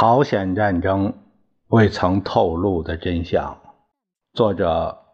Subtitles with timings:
[0.00, 1.12] 朝鲜战争
[1.66, 3.60] 未曾透露的真相，
[4.32, 5.04] 作者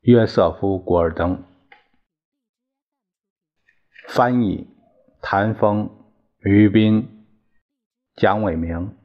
[0.00, 1.44] 约瑟夫·古尔登，
[4.08, 4.66] 翻译
[5.22, 5.88] 谭峰、
[6.38, 7.24] 于斌、
[8.16, 8.96] 蒋伟明，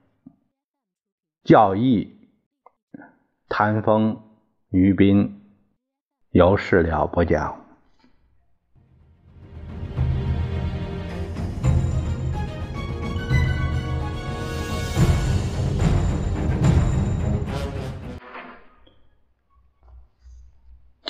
[1.44, 2.28] 教义
[3.48, 4.20] 谭峰、
[4.70, 5.44] 于斌，
[6.32, 7.65] 由事了播讲。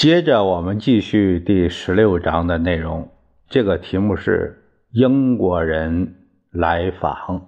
[0.05, 3.09] 接着我们继续第十六章的内容，
[3.49, 7.47] 这个题目是英国人来访。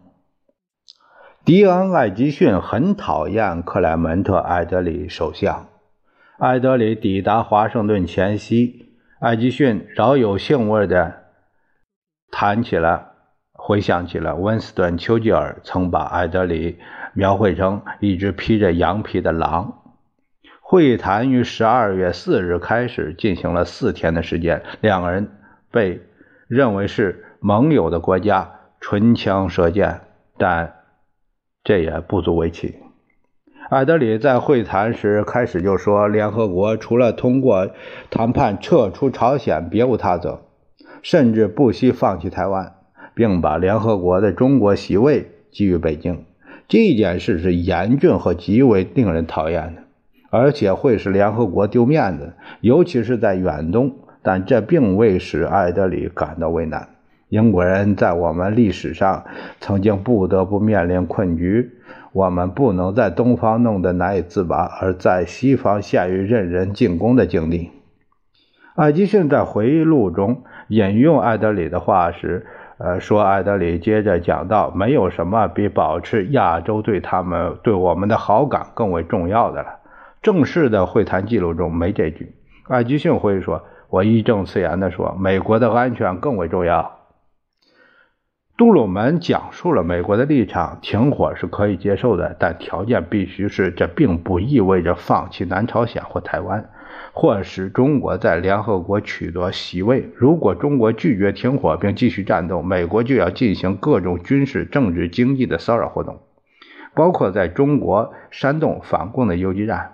[1.45, 5.67] 迪恩·艾吉逊很讨厌克莱门特·艾德里首相。
[6.39, 8.87] 艾德里抵达华盛顿前夕，
[9.19, 11.13] 艾吉逊饶有兴味地
[12.31, 13.11] 谈起了、
[13.53, 16.79] 回想起了温斯顿·丘吉尔曾把艾德里
[17.13, 19.76] 描绘成一只披着羊皮的狼。
[20.69, 24.63] 会谈于十二月四日开始，进行了四天的时间。
[24.81, 25.29] 两个人
[25.71, 26.01] 被
[26.49, 28.51] 认为是盟友的国家，
[28.81, 30.01] 唇枪舌剑，
[30.37, 30.73] 但
[31.63, 32.75] 这也不足为奇。
[33.69, 37.69] 艾德里在会谈时开始就说：“联合国除了通过
[38.09, 40.41] 谈判撤出朝鲜，别无他策，
[41.01, 42.73] 甚至不惜放弃台湾，
[43.15, 46.25] 并把联合国的中国席位给予北京。
[46.67, 49.83] 这件事是严峻和极为令人讨厌的。”
[50.29, 53.95] 而且会使联合国丢面子，尤其是在远东。
[54.23, 56.89] 但这并未使艾德里感到为难。
[57.29, 59.23] 英国人在我们历史上
[59.61, 61.71] 曾经不得不面临困局，
[62.11, 67.71] 我们不能在东方弄得难以自拔，而在西方陷于任人进攻的境地。
[68.75, 72.45] 艾吉逊在回忆录中引用艾德里的话时，
[72.79, 79.76] 呃，说艾德里接着讲到：“没有什么比保持亚洲对他们对我们的好感更为重要的了。”
[80.27, 82.35] 正式的会谈记录中没这句。
[82.67, 86.99] 艾吉逊回忆说：“我义正辞严地说，美国的安全更为重要。”
[88.57, 96.71] 杜鲁门讲述了美国的立场：停火是可以接受的，但条件必须是这并不意味着放弃南朝鲜或台湾，
[97.13, 100.09] 或使中国在联合国取得席位。
[100.17, 106.19] 如果中国拒绝停火并继续战斗，美国就要进行各种军事、政治、经济的骚扰活动，
[106.93, 109.93] 包括在中国煽动反共的游击战。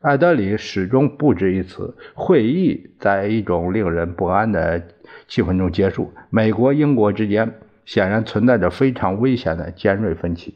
[0.00, 1.96] 艾德里始终不止一词。
[2.14, 4.82] 会议在一种令人不安的
[5.26, 6.12] 气氛中结束。
[6.30, 7.54] 美国、英国之间
[7.84, 10.54] 显然存在着非常危险的尖锐分歧。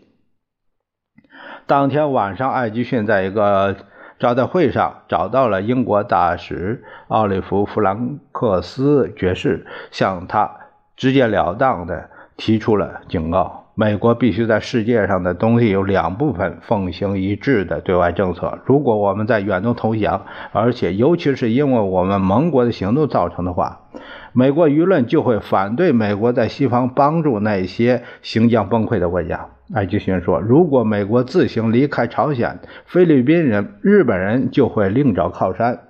[1.66, 3.76] 当天晚上，艾吉逊在一个
[4.18, 10.50] 招待会上找到了英国大使奥利弗·弗兰克斯爵士，向他
[10.96, 13.61] 直截了当地提出了警告。
[13.74, 18.58] 美国必须在世界上的东西有两部分奉行一致的对外政策。
[18.66, 23.88] 如果我们在远东投降，而且尤其是因为我们盟国的行动造成的话，
[24.34, 29.48] 美国舆论就会反对美国在西方帮助那些行将崩溃的国家。
[29.74, 35.80] 艾吉逊说：“如果美国自行离开朝鲜，菲律宾人、日本人就会另找靠山。”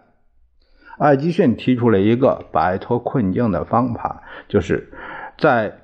[0.99, 4.93] 艾吉逊提出了一个摆脱困境的方法，就是
[5.37, 5.79] 在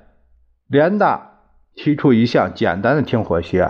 [0.69, 1.28] 联大。
[1.81, 3.63] 提出一项简单的停火协议，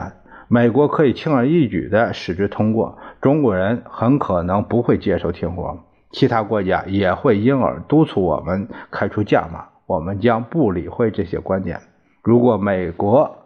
[0.48, 2.98] 美国可以轻而易举地使之通过。
[3.22, 5.78] 中国人很可能不会接受停火，
[6.10, 9.68] 其他国家也会因而督促我们开出价码。
[9.86, 11.82] 我们将不理会这些观点。
[12.24, 13.46] 如果美国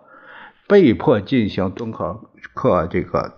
[0.70, 2.22] 被迫进行敦刻
[2.54, 3.34] 克这个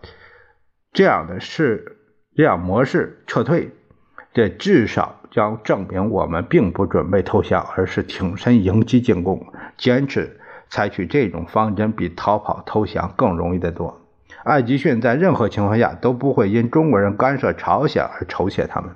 [0.93, 1.97] 这样的事，
[2.35, 3.71] 这样模式撤退，
[4.31, 9.43] 这至少将证明我们并不准备投降，而是挺身迎击进攻，
[9.75, 10.39] 坚持。
[10.75, 14.01] 采取这种方针比逃跑投降更容易得多。
[14.43, 18.89] 艾吉逊在任何情况下都不会因中国人干涉朝鲜而酬谢他们。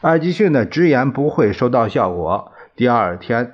[0.00, 2.50] 艾吉逊的直言不会收到效果。
[2.74, 3.52] 第二天，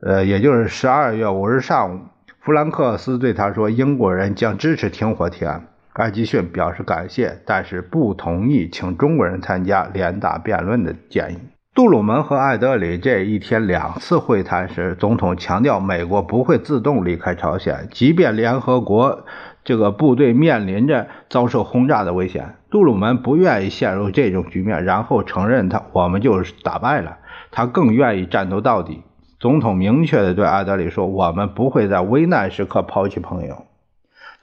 [0.00, 2.00] 呃，也就是十二月五日上午，
[2.38, 11.55] 弗兰克斯对他说：“英国人将支持停火提案。”艾吉逊表示感谢，但是不同意请中国人参加联大辩论的建议。
[11.76, 19.26] 杜鲁门和艾德里这一天两次会谈时，总统强调美国不会自动离开朝鲜，即便联合国
[19.62, 22.54] 这个部队面临着遭受轰炸的危险。
[22.70, 27.18] 杜鲁门不愿意陷入这种局面，然后承认他我们就是打败了。
[27.50, 29.02] 他更愿意战斗到底。
[29.38, 33.65] 总统明确地对艾德里说：“我们不会在危难时刻抛弃朋友。”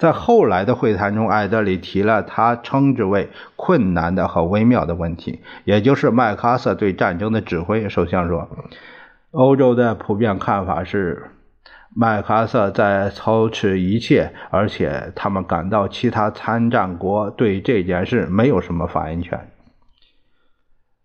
[0.03, 7.88] 在后来的会谈中，艾德里提了他称之为困难的和微妙的问题，也就是麦克阿瑟对战争的指挥。
[7.88, 8.50] 首相说
[9.31, 11.31] ：“欧洲的普遍看法是，
[11.95, 19.39] 麦克阿瑟在操持一切，而且他们感到其他参战国对这件事没有什么发言权。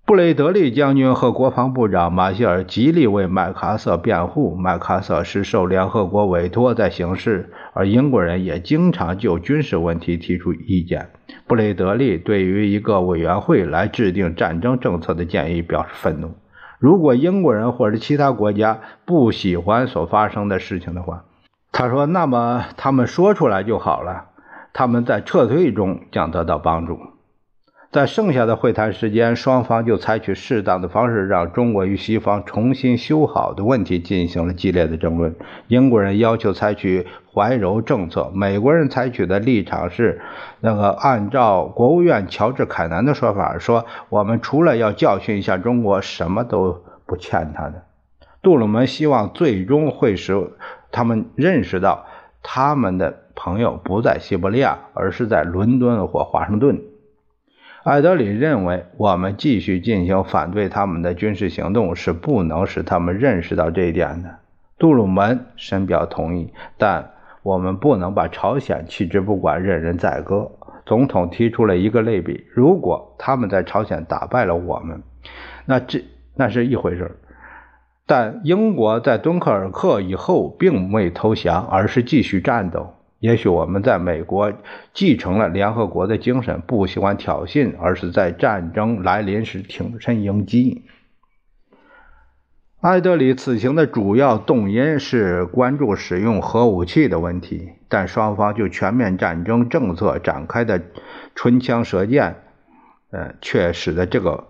[0.08, 4.56] 布雷德利将军和国防部长马歇尔极力为麦克阿瑟辩护。
[4.56, 11.10] 麦克阿瑟是受联合国委托在行事，而英国人也经常就军事问题提出意见。
[11.46, 16.36] 布雷德利对于一个委员会来制定战争政策的建议表示愤怒。
[16.78, 21.24] 如果英国人或者其他国家不喜欢所发生的事情的话，
[21.70, 24.28] 他说，那么他们说出来就好了，
[24.72, 26.98] 他们在撤退中将得到帮助。
[27.90, 35.34] 在剩下的会谈时间，双方就采取适当的方式，让中国与西方重新修好的问题进行了激烈的争论。
[35.68, 40.20] 英国人要求采取怀柔政策，美国人采取的立场是，
[40.60, 47.84] 那个按照国务院乔治凯南的说法，说我们除了要教训一下中国，什么都不欠他的。
[48.42, 50.50] 杜鲁门希望最终会使
[50.92, 52.04] 他们认识到，
[52.42, 56.82] 他们的朋友不在西伯利亚，而是在伦敦或华盛顿。
[57.88, 64.40] 艾德里认为，我们继续进行反对他们的军事行动是不能使他们认识到这一点的。
[64.78, 67.12] 杜鲁门深表同意，但
[67.42, 70.50] 我们不能把朝鲜弃之不管，任人宰割。
[70.84, 75.02] 总统提出了一个类比：如果他们在朝鲜打败了我们，
[75.64, 77.18] 那这那是一回事
[78.04, 82.96] 但英国在敦刻尔克以后并未投降，而是继续战斗。
[83.20, 84.52] 也许我们在美国
[84.94, 90.84] 继承了联合国的精神，不喜欢挑衅，而是在战争来临时挺身迎击。
[92.80, 100.80] 艾德里此行的主要动因是关注使用核武器的问题，但双方就全面战争政策展开的
[101.34, 102.36] 唇枪舌剑，
[103.10, 104.44] 呃，却使得这个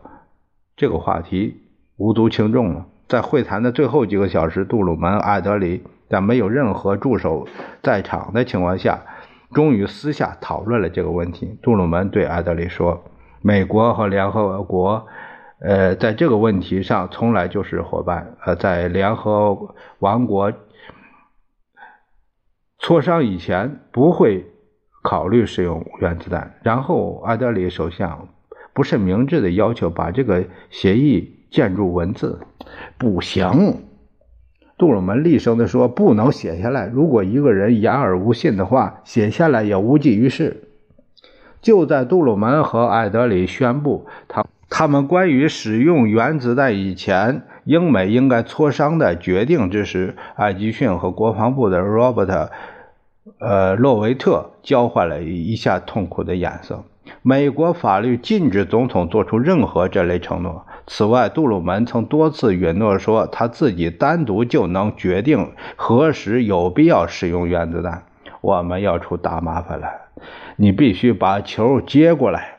[0.76, 1.62] 这个话题
[1.97, 2.87] 无足轻重了。
[3.09, 5.85] 在会谈的最后几个小时，杜鲁门、艾德里。
[6.08, 7.46] 在没有任何助手
[7.82, 9.02] 在场的情况下，
[9.52, 11.58] 终于私下讨论了这个问题。
[11.62, 13.05] 杜鲁门对艾德里说
[13.43, 15.06] ：“美国和联合国，
[15.60, 18.37] 呃，在这个问题上从来就是伙伴。
[18.44, 20.52] 呃，在联合王国
[22.81, 24.46] 磋商以前，不会
[25.02, 28.28] 考虑使用原子弹。”然后，艾德里首相
[28.72, 32.38] 不甚明智的要求把这个协议建筑文字，
[32.99, 33.88] 不行。
[34.78, 36.86] 杜鲁门厉声地说：“不能写下来。
[36.86, 40.62] 如果一个人言而无信的话，写下来也无济于事。”
[41.60, 52.50] 就在杜鲁门和艾德里宣布他他们关于使用原子弹以前英美应该磋商的决定之时，艾吉逊和国防部的 Robert，
[53.40, 56.84] 呃，洛维特交换了一下痛苦的眼色。
[57.22, 60.66] 美国法律禁止总统做出任何这类承诺。
[60.90, 68.05] 此外，杜鲁门曾多次允诺说，他自己单独就能决定何时有必要使用原子弹。
[68.40, 69.87] 我们要出大麻烦了，
[70.56, 72.56] 你必须把球接过来。”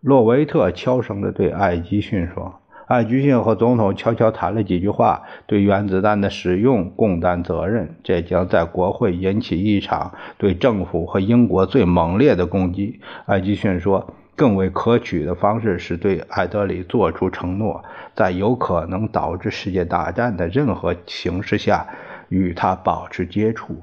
[0.00, 2.54] 洛维特悄声地对艾吉逊说。
[2.86, 7.94] 艾吉逊和总统悄悄谈了几句话，对原子弹的使用共担责任。
[8.02, 13.00] 这将在国会引起一场对政府和英国最猛烈的攻击。
[13.26, 14.14] 艾吉逊说。
[14.40, 17.84] 更为可取的方式是对艾德里做出承诺，
[18.16, 21.86] 在有可能导致世界大战的任何形势下
[22.30, 23.82] 与他保持接触。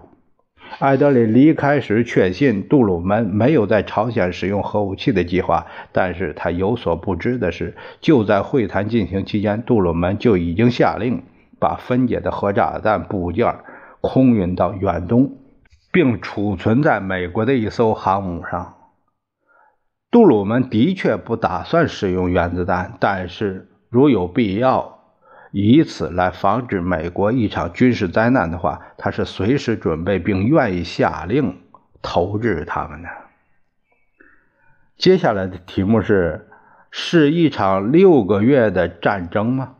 [0.80, 11.22] 艾德里离开时确信杜鲁门没有在朝鲜使用核武器的计划，但是他有所不知的是，就在会谈进行期间，杜鲁门就已经下令
[11.60, 13.58] 把分解的核炸弹部件
[14.02, 15.34] 空运到远东，
[15.92, 18.74] 并储存在美国的一艘航母上。
[20.10, 25.00] 杜鲁门的确不打算使用原子弹，但是如有必要，
[25.52, 31.58] 以此来防止美国一场军事灾难的话，他是随时准备并愿意下令
[32.02, 33.10] 投掷他们的。
[34.98, 36.48] 接下来的题目是：
[36.90, 39.76] 是一场六个月的战争吗？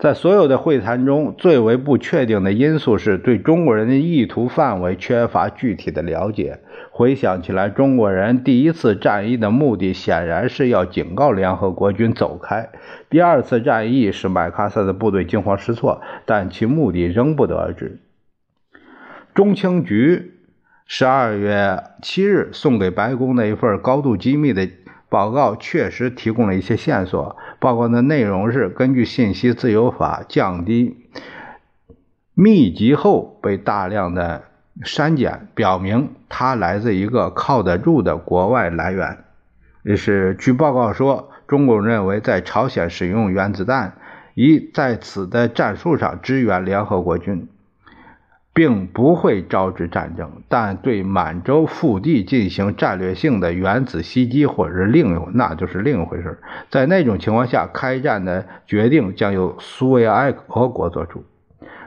[0.00, 6.58] 在所有的会谈中，最为不确定的因素是对中国人的意图范围缺乏具体的了解。
[6.90, 12.70] 回想起来，中国人第一次战役的目的显然是要警告联合国军走开；
[13.10, 18.00] 第二次战役使麦克阿瑟的部队惊慌失措，但其目的仍不得而知。
[19.34, 20.32] 中情局
[20.86, 24.66] 十二月七日送给白宫的一份高度机密的。
[25.10, 27.36] 报告确实提供了一些线索。
[27.60, 30.96] 报告的内容是根据信息自由法降低
[32.34, 34.44] 密集后被大量的
[34.82, 39.18] 删减，表明它来自一个靠得住的国外来源。
[39.82, 43.98] 也是据报告说，中共认为在朝鲜使用原子弹，
[44.34, 47.48] 以在此的战术上支援联合国军。
[48.60, 56.38] 并不会招致战争，但对满洲腹地进行战略性的原子袭击，或者是另有，那就是另一回事。
[56.68, 61.24] 在那种情况下，开战的决定将由苏维埃俄国做出。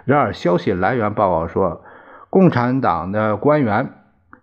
[0.05, 1.83] 然而，消息来源报告说，
[2.31, 3.91] 共产党的官员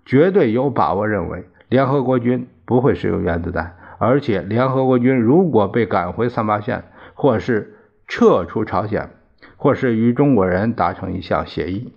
[0.04, 6.84] 绝对有把握认为，联合国军不会使用原子弹，而且联合国军如果被赶回三八线，
[7.14, 9.10] 或是撤出朝鲜，
[9.56, 11.92] 或是与中国人达成一项协议。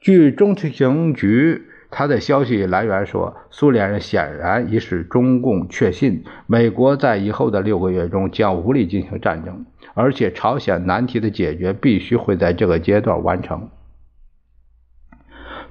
[0.00, 13.68] 据中情局他的消息来源说，苏联人显然已使中共确信，美国在以后的六个月中将无力进行战争，而且朝鲜难题的解决必须会在这个阶段完成。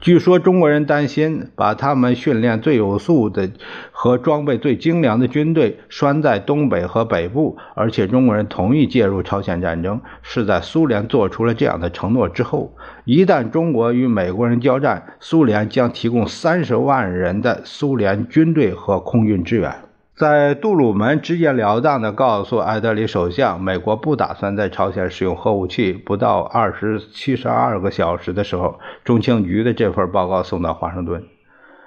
[0.06, 3.50] 据说中国人担心把他们训练最有素的
[3.90, 12.76] 和装备最精良的军队拴在东北和北部，而且中国人同意介入朝鲜战争，是在苏联做出了这样的承诺之后。
[13.06, 19.74] 一旦中国与美国人交战，苏联将提供三十万人的苏联军队和空军支援。
[20.18, 31.26] 在杜鲁门直截了当地告诉艾德里首相，美国不打算在朝鲜使用核武器，不到二十七十二个小时的时候，中情局的这份报告送到华盛顿。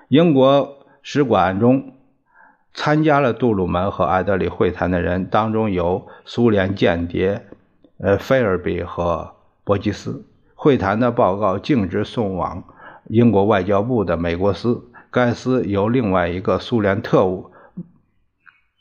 [0.08, 1.94] 英国使馆中
[2.74, 7.46] 参加了杜鲁门和艾德里会谈的人当中有苏联间谍
[7.98, 9.32] 呃菲尔比和
[9.64, 10.26] 伯吉斯。
[10.54, 12.64] 会谈的报告径直送往
[13.06, 17.52] 英国外交部的美国司，该司由另外一个苏联特务。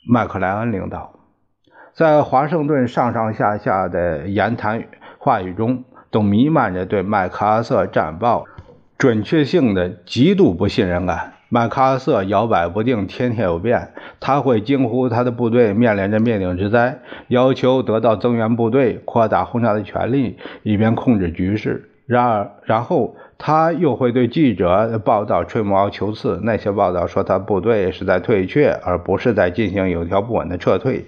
[0.09, 1.11] 麦克莱恩领导，
[1.93, 4.85] 在华盛顿上上下下的言谈
[5.17, 8.45] 话语中，都弥漫着对麦克阿瑟战报
[8.97, 11.33] 准确性的极度不信任感。
[11.49, 13.89] 麦克阿瑟摇摆不定，天天有变。
[14.21, 21.89] 他会惊呼他的部队面临着灭顶之灾，要求得到增援部队，扩大轰炸的权力，以便控制局势。
[22.05, 23.17] 然而，然后。
[23.37, 31.05] 他又会对记者报道吹毛求疵，那些报道说他部队是在退却，而不是在进行有条不紊的撤退。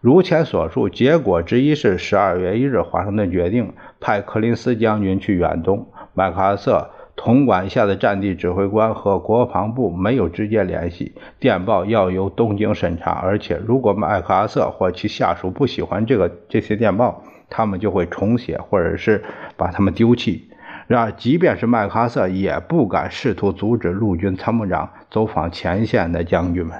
[0.00, 5.88] 如前所述，结果之一是十二月一日，华盛顿决定派柯林斯将军去远东。
[6.12, 19.24] 麦克阿瑟统管下的战地指挥官和国防部没有直接联系，电报要由东京审查，而且如果麦克阿瑟或其下属不喜欢这个这些电报，他们就会重写，或者是
[19.56, 20.50] 把他们丢弃。
[20.86, 26.78] 然而，即便是麦克阿瑟也不敢试图阻止陆军参谋长走访前线的将军们。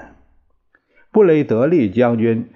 [1.11, 2.49] 布雷德利将军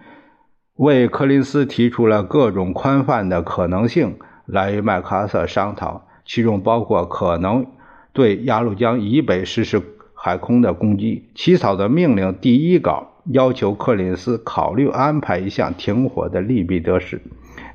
[0.76, 7.66] 为柯林斯提出了各种宽泛的可能性来与麦克阿瑟商讨，其中包括可能
[8.14, 9.82] 对鸭绿江以北实施
[10.14, 11.30] 海空的攻击。
[11.36, 17.22] 起草的命令第一稿要求柯林斯考虑安排一项停火的利弊得失。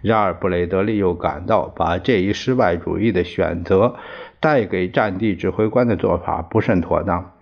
[0.05, 3.97] 然而，布雷德利又感到把这一失败主义的选择
[4.39, 7.33] 带给战地指挥官的做法不甚妥当，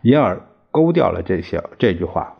[0.00, 0.40] 因而
[0.70, 2.36] 勾掉了这些这句话。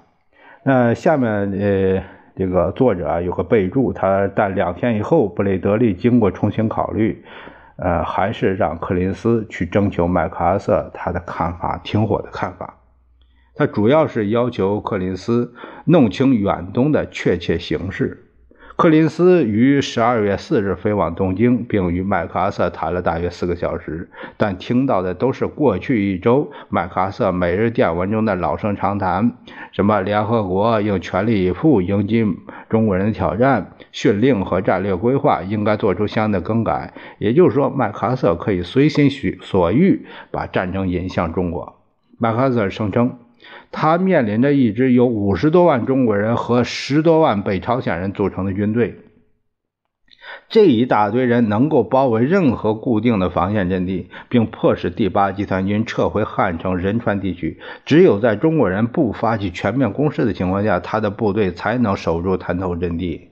[0.62, 2.04] 那下面呃，
[2.36, 7.24] 这个作者有个备注，他但两天以后，布雷德利经过重新考虑，
[7.74, 12.78] 呃，还是让柯林斯去征求麦克阿瑟他的看法，停火的看法。
[13.56, 15.52] 他主要是要求柯林斯
[15.84, 18.23] 弄清远东的确切形势。
[18.76, 29.36] 柯林斯于十二月四日飞往东京，并与麦克阿瑟谈了大约四个小时，但听到的都是过去一周麦克阿瑟每日电文中的老生常谈：
[29.70, 32.26] 什么联合国应全力以赴迎击
[32.68, 36.92] 中国人的挑战，训令和战略规划应该做出相应的更改。
[37.18, 39.08] 也就是说，麦克阿瑟可以随心
[39.40, 41.80] 所欲把战争引向中国。
[42.18, 43.18] 麦克阿瑟声称。
[43.70, 48.96] 他面临着一支由五十多万中国人和十多万北朝鲜人组成的军队，
[50.48, 57.58] 这一大堆人能够包围任何固定的防线阵地，并迫使第八集团军撤回汉城仁川地区。
[57.84, 63.30] 只有在中国人不发起全面攻势的情况下，他的部队才能守住滩头阵地。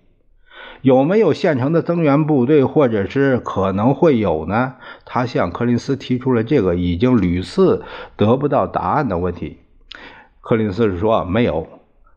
[0.81, 4.75] 有没有现成的增援部队，或者是可能会有呢？
[5.05, 7.85] 他向柯林斯提出了这个已经屡次
[8.17, 9.59] 得不到答案的问题。
[10.43, 11.69] 柯林斯说：“没有，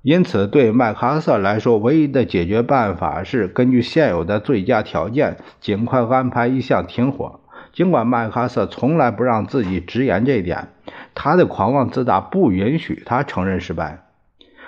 [0.01, 7.41] 因此对麦克阿瑟来说，唯一的解决办法是根据现有的最佳条件，尽快安排一项停火。
[7.72, 10.70] 尽管麦克阿瑟从来不让自己直言这一点，
[11.13, 14.00] 他的狂妄自大不允许他承认失败，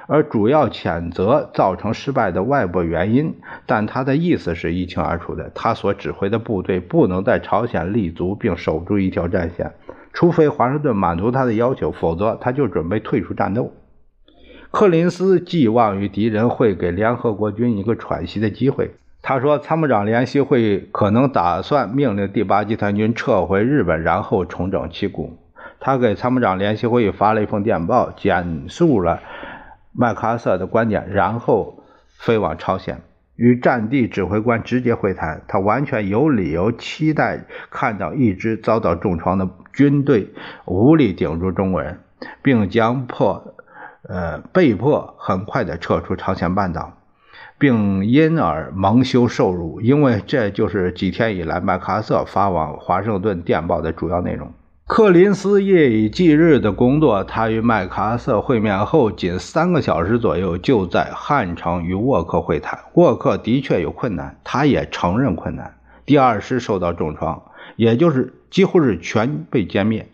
[0.05, 3.33] 而主要谴责造成失败的外部原因。
[3.65, 9.71] 但他的意思是一清二楚的：他所指挥的部队不能在朝鲜立足并守住一条战线。”
[10.17, 13.71] 除非华盛顿满足他的要求，否则他就准备退出战斗。
[14.71, 18.95] 柯林斯寄望于敌人会给联合国军一个喘息的机会。
[19.21, 25.37] 他说，参谋长联席会议可能打算命令第八集团军撤回日本，然后重整旗鼓。
[25.79, 29.19] 他给参谋长联席会议发了一封电报，简述了
[29.93, 31.83] 麦克阿瑟的观点，然后
[32.17, 33.01] 飞往朝鲜，
[33.37, 35.41] 与战地指挥官直接会谈。
[35.47, 40.33] 他完全有理由期待看到一支遭到重创的军队
[40.65, 41.99] 无力顶住中国人，
[42.41, 43.55] 并将迫
[44.03, 46.93] 呃被迫很快的撤出朝鲜半岛。
[47.59, 54.53] 并因而蒙羞受辱，因为这就是几天以来麦克阿瑟发往华盛顿电报的主要内容。
[54.87, 62.79] 克林斯夜以继日的工作，他与麦克阿瑟会面后仅三个小时左右，就在汉城与沃克会谈。
[62.93, 65.75] 沃克的确有困难，他也承认困难。
[66.05, 67.43] 第二师受到重创，
[67.75, 70.07] 也就是几乎是全被歼灭，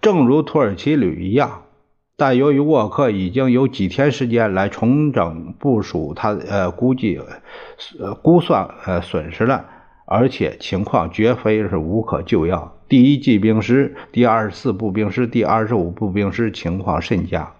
[0.00, 1.62] 正如土耳其旅一样。
[2.16, 7.20] 但由于沃克已经有几天时间来重整部署，他呃估计
[7.98, 9.64] 呃估算呃损失了，
[10.04, 12.76] 而且情况绝非是无可救药。
[12.90, 17.52] 第一骑兵师、第二十四步兵师、第二十五步兵师情况甚佳，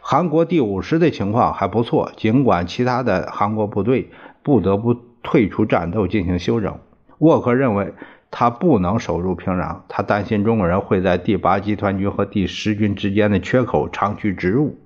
[0.00, 4.08] 韩国第五师的情况还不错，尽管其他的韩国部队
[4.42, 6.78] 不得不退出战斗进行休整。
[7.18, 7.92] 沃克认为。
[8.32, 14.78] 他不能守住平壤，他担心中国人会在第八集团军和第十军之间的缺口长驱直入。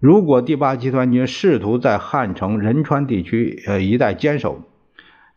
[0.00, 4.62] 如果第八集团军试图在汉城仁川地区呃一带坚守，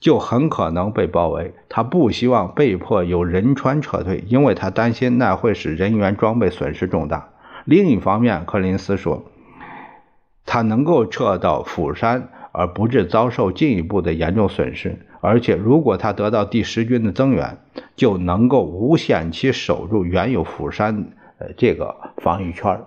[0.02, 1.54] 就很可能被包围。
[1.70, 7.30] 他不希望被迫由仁川撤退，因为他担心那会使人员装备损失重大。
[7.64, 9.24] 另一方面，柯林斯说，
[10.46, 15.06] 他能够撤到釜山，而不致遭受进一步的严重损失。
[15.22, 17.60] 而且，如果他得到第十军的增援，
[17.96, 22.82] 就能够无限期守住原有釜山呃这个防御圈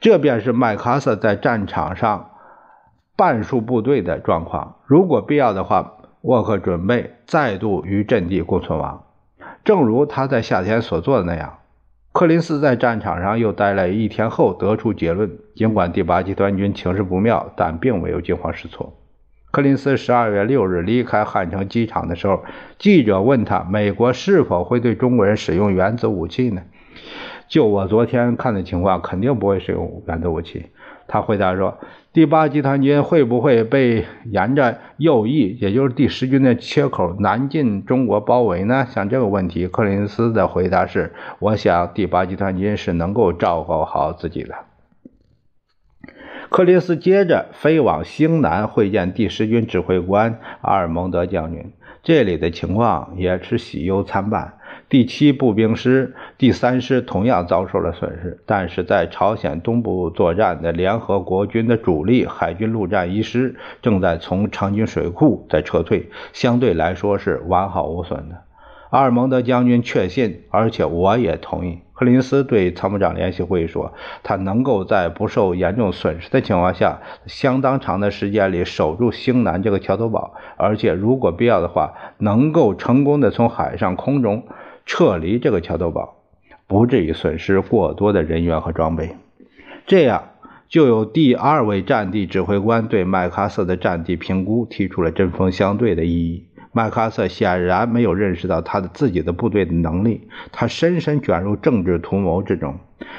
[0.00, 2.32] 这便是麦克阿瑟在战场上
[3.16, 4.76] 半数部队的状况。
[4.86, 9.04] 如果必要的话，沃克准备再度与阵地共存亡，
[9.64, 11.58] 正如他在夏天所做的那样。
[12.12, 18.94] 柯林斯在战场上又待了一天后，得出结论：尽管第八集团军情势不妙，但并没有惊慌失措。
[19.50, 22.42] 柯林斯十二月六日离开汉城机场的时候，
[22.78, 26.62] 记者问他：“美国是否会对中国人使用原子武器呢？”
[27.46, 30.66] 就我昨天看的情况，肯定不会使用原子武器。
[31.06, 31.78] 他回答说
[32.12, 44.54] ：“第八集团军会不会被沿着右翼，也就是第十军的切口南进中国包围呢？”像这个问题，柯林斯的回答是：“我想第八集团军是能够照顾好自己的。”
[46.50, 54.54] 克林斯接着飞往兴南会见第十军指挥官阿尔蒙德将军，这里的情况也是喜忧参半。
[54.94, 68.36] 第七步兵师第三师同样遭受了损失，但是在朝鲜东部作战的联合国军的主力海军陆战一师正在从长津水库在撤退，相对来说是完好无损的。
[68.90, 71.80] 阿尔蒙德将军确信，而且我也同意。
[71.94, 84.44] 克林斯对参谋长联席会议说：“他能够在不受严重损失的情况下，相当长的时间里守住兴南这个桥头堡，而且如果必要的话，能够成功的从海上、空中
[84.86, 86.16] 撤离这个桥头堡，
[86.66, 89.16] 不至于损失过多的人员和装备。
[89.86, 90.30] 这样，
[90.68, 102.74] 就有第二位战地指挥官对麦克阿瑟的战地评估提出了针锋相对的异议。”麦克阿瑟显然没有认识到他的自己的部队的能力，他深深卷入政治图谋之中。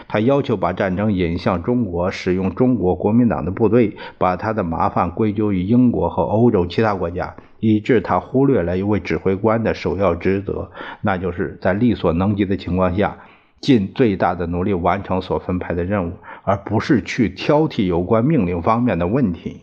[0.09, 7.35] 他要求把战争引向中国，使用中国国民党的部队，把他的麻烦归咎于英国和欧洲其他国家，
[7.67, 13.17] 以致他忽略了一位指挥官的首要职责，那就是在力所能及的情况下，
[13.59, 19.61] 尽最大的努力完成所分派的任务，而不是去挑剔有关命令方面的问题。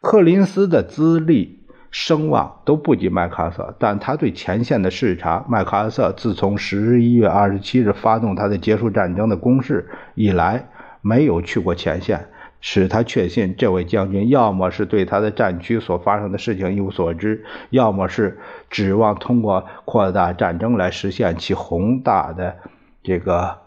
[0.00, 1.56] 克林斯的资历。
[1.90, 10.68] 声望都不及麦克阿瑟，但他对前线的视察，麦克阿瑟自从十一月二十七日发动他的结束战争的攻势以来，
[11.00, 12.28] 没有去过前线，
[12.60, 22.56] 使他确信这位将军要么是对他的战区所发生的事情一无所知，要么是指望通过扩大战争来实现其宏大的
[23.02, 23.58] 这个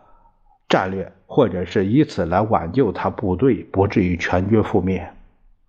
[0.67, 5.10] 战略，或者是以此来挽救他部队不至于全军覆灭。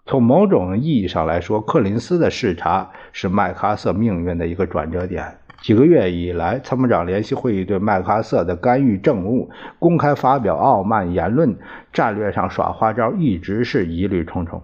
[0.05, 5.39] 从某种意义上来说，克林斯的视察是麦克阿瑟命运的一个转折点。
[5.63, 9.49] 几个月以来，参谋长联席会议对麦克阿瑟的干预政务、
[9.79, 11.57] 公开发表傲慢言论、
[11.93, 14.61] 战略上耍花招，一直是疑虑重重。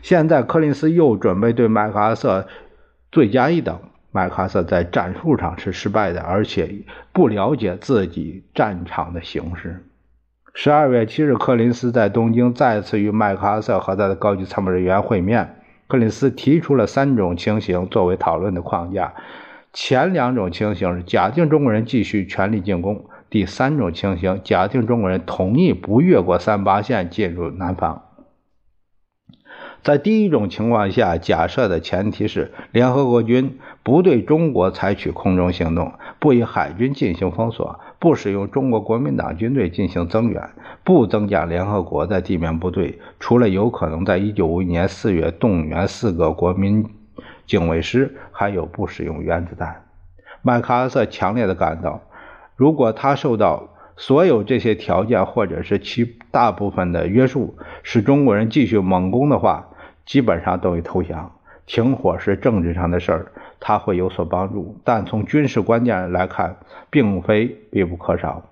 [0.00, 2.46] 现在，柯林斯又准备对麦克阿瑟
[3.10, 3.78] 罪加一等。
[4.12, 9.84] 麦克阿瑟在战术上是失败的，而且不了解自己战场的形势。
[10.54, 15.56] 十二月七日，柯林斯在东京再次与麦克阿瑟和他的高级参谋人员会面。
[15.88, 19.14] 柯林斯提出了三种情形作为讨论的框架。
[19.72, 28.02] 前两种情形是假定中国人继续全力进攻；第三种情形，假定中国人同意不越过三八线进入南方。
[29.82, 40.50] 在第一种情况下，假设的前提是联合国军不对中国采取空中行动，不以海军进行封锁，不使用中国国民党军队进行增援，
[40.82, 46.84] 不增加联合国的地面部队，除了有可能在1951年4月动员四个国民
[47.48, 49.82] 警卫师，还有不使用原子弹。
[50.42, 52.02] 麦克阿瑟强烈的感到，
[52.54, 59.70] 如果他受到所有这些条件，或者是其大部分的约束，使中国人继续猛攻的话，
[60.04, 61.32] 基本上等于投降。
[61.64, 66.56] 停火是政治上的事儿，他会有所帮助，但从军事观念来看，
[66.90, 68.42] 并非必不可少。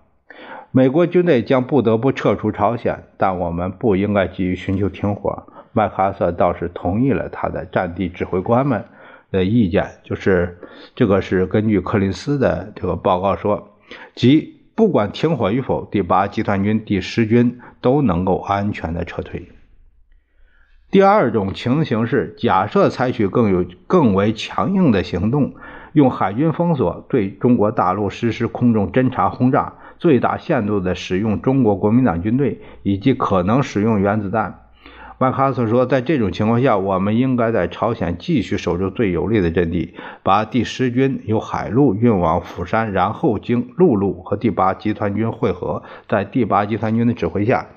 [0.70, 5.44] 美国军队将不得不撤出朝鲜，但我们不应该急于寻求停火。
[5.76, 8.86] 麦克阿瑟倒是同意了他的战地指挥官们
[9.30, 10.58] 的意见，就是
[10.94, 13.76] 这个是根据柯林斯的这个报告说，
[14.14, 14.56] 即。
[14.76, 19.48] 不管停火与否，第八集团军、第十军都能够安全的撤退。
[20.90, 25.54] 第二种情形是，假设采取更有更为强硬的行动，
[25.94, 34.65] 用海军封锁对中国大陆实施空中侦察轰炸，最大限度的使用中国国民党军队，以及可能使用原子弹。
[35.18, 45.82] 麦克阿瑟说，在这种情况下，我们应该在朝鲜继续守住最有利的阵地，把第十军由海路运往釜山，然后经陆路和第八集团军会合。
[46.06, 47.68] 在第八集团军的指挥下，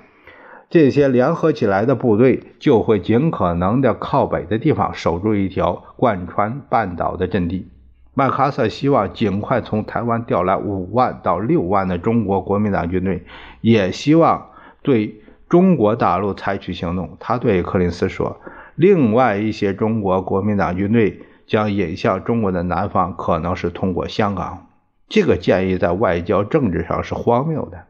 [0.70, 7.70] 这些联合起来的部队就会尽可能的靠北的地方守住一条贯穿半岛的阵地。
[8.14, 13.24] 麦克阿瑟希望尽快从台湾调来五万到六万的中国国民党军队，
[13.62, 14.48] 也希望
[14.82, 15.22] 对。
[15.50, 18.40] 中国大陆采取行动，他对柯林斯说
[18.78, 24.68] ：“另外一些中国国民党军队将引向中国的南方，可能是通过香港。”
[25.10, 27.86] 这个建议在外交政治上是荒谬的。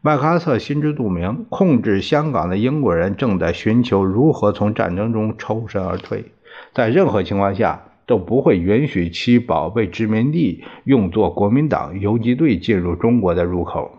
[0.00, 6.32] 麦克阿瑟心知肚明，控制香港的英国人正在寻求如何从战争中抽身而退，
[6.74, 13.92] 在任何情况下都不会允许其宝贝殖民地用作国民党游击队进入中国的入口。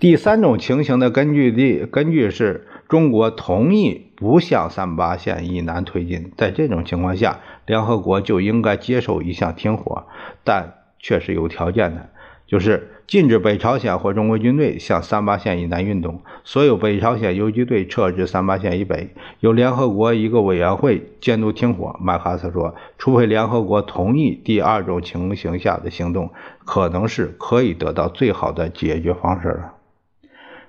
[0.00, 10.04] 第三种情形的根据地根据是中国同意不向三八线以南推进，在这种情况下，联合国就应该接受一项停火，
[10.42, 12.10] 但却是有条件的，
[12.46, 21.96] 就是禁止北朝鲜或中国军队向三八线以南运动，所有北朝鲜游击队撤至三八线以北，由联合国一个委员会监督停火。
[22.00, 26.30] 麦克阿瑟说，除非联合国同意，第二种情形下的行动
[26.64, 29.73] 可能是可以得到最好的解决方式了。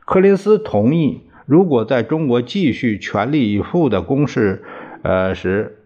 [0.06, 4.63] 柯林斯同意，如果在中国继续全力以赴的攻势，
[5.02, 5.80] 呃时，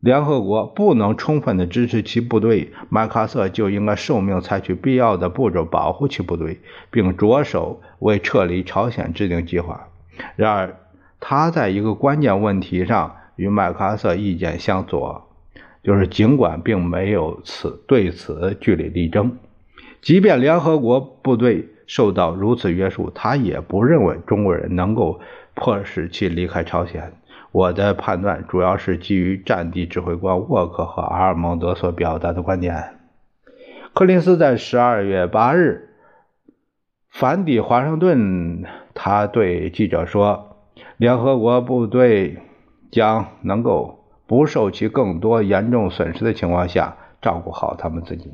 [0.00, 6.58] 联合国不能充分的支持其部队，麦克阿瑟就应该受命采取必要的步骤保护其部队，
[6.90, 9.88] 并着手为撤离朝鲜制定计划。
[10.34, 10.76] 然而，
[11.20, 15.28] 他在一个关键问题上与麦克阿瑟意见相左，
[15.84, 19.38] 就是尽管并没有此对此据理力争，
[20.02, 21.68] 即便联合国部队。
[21.90, 25.18] 受到如此约束，他也不认为中国人能够
[25.56, 27.14] 迫使其离开朝鲜。
[27.50, 32.94] 我的判断主要是基于战地指挥官沃克和阿尔蒙德所表达的观点。
[33.92, 35.88] 柯林斯在十二月八日
[37.08, 38.62] 返抵华盛顿，
[38.94, 40.58] 他对记者说
[40.96, 42.38] ：“联合国部队
[42.92, 48.30] 将能够不受其更多严重损失的情况下照顾好他们自己。”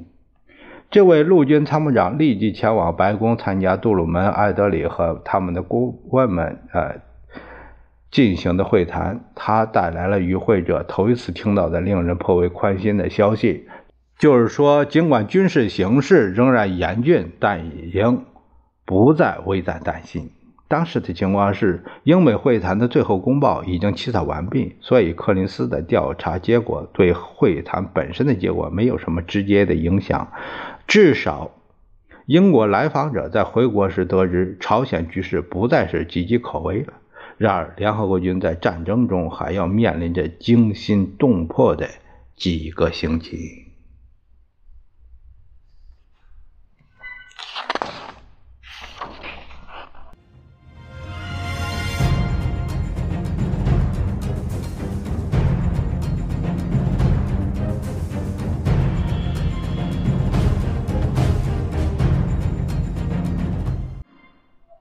[0.97, 7.03] 这位陆军参谋长立即前往白宫参加杜鲁门、艾德里和他们的顾问们呃
[8.11, 9.21] 进行的会谈。
[9.35, 13.67] 他带来了与会者头一次听到的令人颇为宽心的消息，
[14.19, 18.25] 就是说，尽管军事形势仍然严峻，但已经
[18.87, 20.33] 不再危在旦夕。
[20.67, 30.29] 当时的情况是，英美会谈的最后公报已经起草完毕，所以柯林斯的调查结果对会谈本身的结果没有什么直接的影响。
[30.87, 31.51] 至少，
[32.27, 36.95] 英国来访者在回国时得知，朝鲜局势不再是岌岌可危了。
[37.39, 41.89] 然而，联合国军在战争中还要面临着惊心动魄的
[42.35, 43.66] 几个星期。